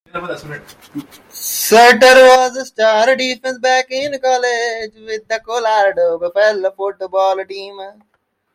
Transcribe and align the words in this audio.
Sutter 1.29 1.95
was 2.01 2.57
a 2.57 2.65
star 2.65 3.15
defensive 3.15 3.61
back 3.61 3.91
in 3.91 4.19
college 4.19 4.95
with 4.95 5.27
the 5.27 5.39
Colorado 5.45 6.17
Buffaloes 6.17 6.73
football 6.75 7.45
team. 7.45 7.79